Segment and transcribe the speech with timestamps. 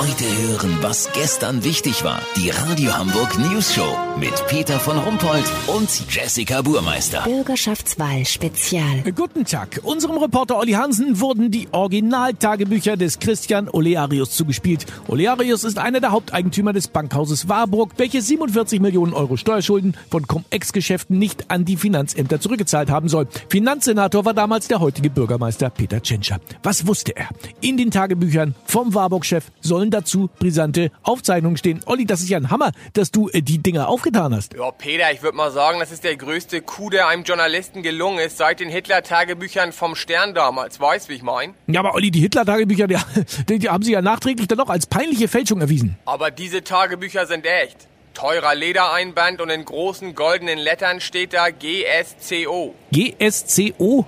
[0.00, 2.22] Heute hören, was gestern wichtig war.
[2.34, 7.20] Die Radio Hamburg News Show mit Peter von Rumpold und Jessica Burmeister.
[7.24, 9.02] Bürgerschaftswahl Spezial.
[9.14, 9.80] Guten Tag.
[9.82, 14.86] Unserem Reporter Olli Hansen wurden die Originaltagebücher des Christian Olearius zugespielt.
[15.06, 21.18] Olearius ist einer der Haupteigentümer des Bankhauses Warburg, welches 47 Millionen Euro Steuerschulden von Cum-Ex-Geschäften
[21.18, 23.28] nicht an die Finanzämter zurückgezahlt haben soll.
[23.50, 26.40] Finanzsenator war damals der heutige Bürgermeister Peter Tschentscher.
[26.62, 27.28] Was wusste er?
[27.60, 31.80] In den Tagebüchern vom Warburg-Chef sollen dazu brisante Aufzeichnungen stehen.
[31.86, 34.54] Olli, das ist ja ein Hammer, dass du äh, die Dinger aufgetan hast.
[34.54, 38.18] Ja, Peter, ich würde mal sagen, das ist der größte Coup, der einem Journalisten gelungen
[38.18, 40.80] ist, seit den Hitler-Tagebüchern vom Stern damals.
[40.80, 41.54] Weißt, wie ich mein?
[41.66, 42.96] Ja, aber Olli, die Hitler-Tagebücher, die,
[43.48, 45.96] die, die haben sie ja nachträglich dann noch als peinliche Fälschung erwiesen.
[46.04, 47.88] Aber diese Tagebücher sind echt.
[48.14, 52.74] Teurer Ledereinband und in großen goldenen Lettern steht da GSCO.
[52.92, 54.06] GSCO?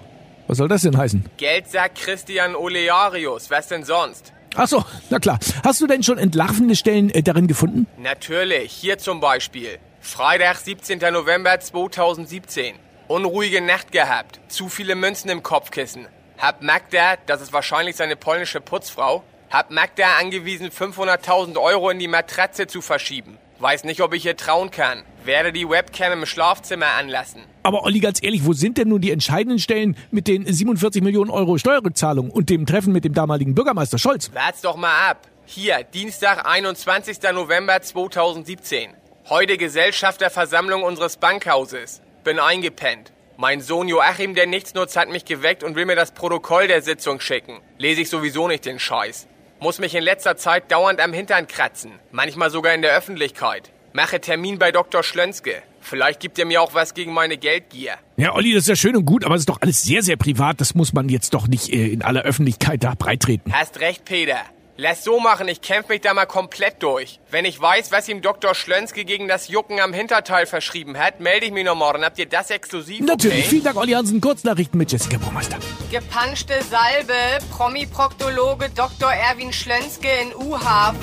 [0.48, 1.24] Was soll das denn heißen?
[1.36, 4.32] Geldsack Christian Olearius, was denn sonst?
[4.54, 5.38] Ach so, na klar.
[5.64, 7.86] Hast du denn schon entlarvende Stellen äh, darin gefunden?
[7.96, 9.78] Natürlich, hier zum Beispiel.
[10.00, 10.98] Freitag, 17.
[11.12, 12.74] November 2017.
[13.08, 14.40] Unruhige Nacht gehabt.
[14.48, 16.06] Zu viele Münzen im Kopfkissen.
[16.38, 22.08] Hab Magda, das ist wahrscheinlich seine polnische Putzfrau, hab Magda angewiesen, 500.000 Euro in die
[22.08, 23.38] Matratze zu verschieben.
[23.62, 25.04] Weiß nicht, ob ich ihr trauen kann.
[25.22, 27.42] Werde die Webcam im Schlafzimmer anlassen.
[27.62, 31.30] Aber Olli, ganz ehrlich, wo sind denn nun die entscheidenden Stellen mit den 47 Millionen
[31.30, 34.34] Euro Steuerrückzahlung und dem Treffen mit dem damaligen Bürgermeister Scholz?
[34.34, 35.28] Wart's doch mal ab.
[35.44, 37.18] Hier, Dienstag, 21.
[37.32, 38.94] November 2017.
[39.28, 42.02] Heute Gesellschafterversammlung unseres Bankhauses.
[42.24, 43.12] Bin eingepennt.
[43.36, 47.20] Mein Sohn Joachim, der Nichtsnutz, hat mich geweckt und will mir das Protokoll der Sitzung
[47.20, 47.60] schicken.
[47.78, 49.28] Lese ich sowieso nicht den Scheiß.
[49.62, 51.92] Muss mich in letzter Zeit dauernd am Hintern kratzen.
[52.10, 53.70] Manchmal sogar in der Öffentlichkeit.
[53.92, 55.04] Mache Termin bei Dr.
[55.04, 55.62] Schlönske.
[55.80, 57.92] Vielleicht gibt er mir auch was gegen meine Geldgier.
[58.16, 60.16] Ja, Olli, das ist ja schön und gut, aber es ist doch alles sehr, sehr
[60.16, 60.60] privat.
[60.60, 63.52] Das muss man jetzt doch nicht äh, in aller Öffentlichkeit da breitreten.
[63.52, 64.40] Hast recht, Peter.
[64.78, 67.20] Lass so machen, ich kämpf mich da mal komplett durch.
[67.30, 68.54] Wenn ich weiß, was ihm Dr.
[68.54, 72.02] Schlönske gegen das Jucken am Hinterteil verschrieben hat, melde ich mich noch morgen.
[72.02, 73.00] Habt ihr das exklusiv?
[73.00, 73.40] Natürlich.
[73.40, 73.48] Okay?
[73.50, 74.22] Vielen Dank, Olli Hansen.
[74.22, 75.58] Kurznachrichten mit Jessica Burmeister.
[75.90, 77.12] Gepanschte Salbe,
[77.50, 79.12] Promi-Proktologe Dr.
[79.12, 80.96] Erwin Schlönske in U-Haft.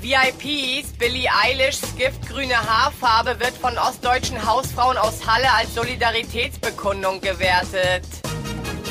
[0.00, 8.02] VIPs, Billie Eilishs giftgrüne Haarfarbe wird von ostdeutschen Hausfrauen aus Halle als Solidaritätsbekundung gewertet.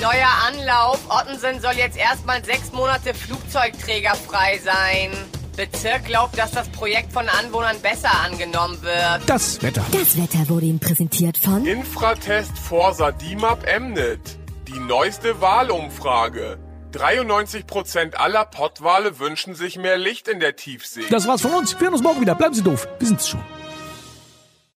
[0.01, 5.11] Neuer Anlauf, Ottensen soll jetzt erstmal sechs Monate flugzeugträgerfrei sein.
[5.55, 9.21] Bezirk glaubt, dass das Projekt von Anwohnern besser angenommen wird.
[9.27, 9.85] Das Wetter.
[9.91, 14.19] Das Wetter wurde Ihnen präsentiert von Infratest Forsa DIMAP Mnet.
[14.67, 16.57] Die neueste Wahlumfrage.
[16.93, 21.03] 93% aller Pottwale wünschen sich mehr Licht in der Tiefsee.
[21.09, 21.73] Das war's von uns.
[21.73, 22.35] Wir hören uns morgen wieder.
[22.35, 22.87] Bleiben Sie doof.
[22.99, 23.43] Wir sind's schon.